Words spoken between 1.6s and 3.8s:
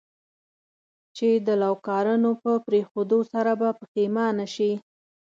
لوکارنو په پرېښودو سره به